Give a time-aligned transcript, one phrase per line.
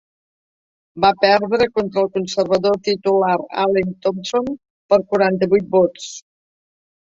[1.03, 3.35] Va perdre contra el conservador titular
[3.67, 4.51] Allen Thompson
[4.95, 6.11] per quaranta-vuit vots.